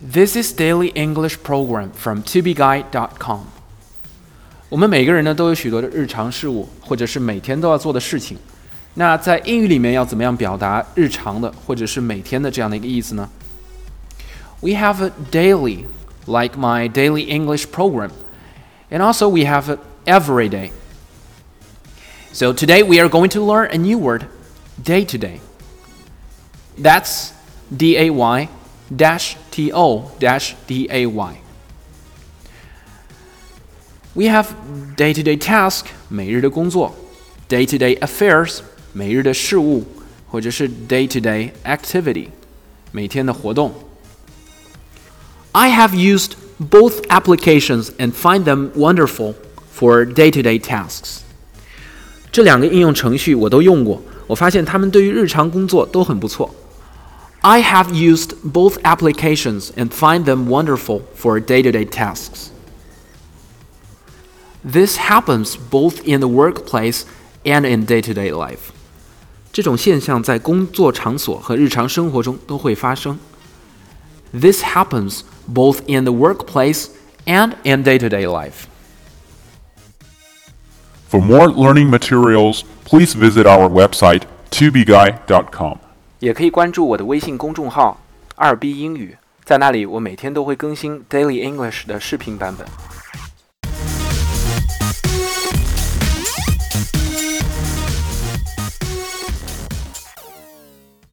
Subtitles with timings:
[0.00, 3.40] This is daily English program from tobeguide.com。
[4.68, 8.36] 我们每个人呢都有许多的日常事务，或者是每天都要做的事情。
[8.94, 13.28] 那在英语里面要怎么样表达日常的或者是每天的这样的一个意思呢？
[14.60, 15.84] We have a daily,
[16.26, 18.10] like my daily English program,
[18.90, 20.70] and also we have a every day.
[22.32, 24.26] So today we are going to learn a new word,
[24.82, 25.40] day to day.
[26.80, 27.30] That's
[27.76, 28.48] D A Y
[28.96, 31.40] dash T O dash D A Y.
[34.14, 34.46] We have
[34.96, 36.94] day to day task 每日的工作，
[37.48, 38.58] day to day affairs
[38.92, 39.84] 每日的事务，
[40.30, 42.28] 或者是 day to day activity
[42.92, 43.74] 每天的活动。
[45.50, 49.34] I have used both applications and find them wonderful
[49.76, 51.18] for day to day tasks.
[52.30, 56.54] 这两个应用程序我都用过，我发现它们对于日常工作都很不错。
[57.43, 62.51] I have used both applications and find them wonderful for day to day tasks.
[64.63, 67.05] This happens both in the workplace
[67.45, 68.73] and in day to day life.
[69.53, 73.17] 这种现象在工作场所和日常生活中都会发生。
[74.33, 76.87] This happens both in the workplace
[77.25, 78.67] and in day to day life.
[81.09, 85.88] For more learning materials, please visit our website, tobeguide.com.
[86.19, 87.97] 也可以关注我的微信公众号
[88.35, 92.67] “二 B 英语”，在那里我每天都会更新 Daily English 的视频版本。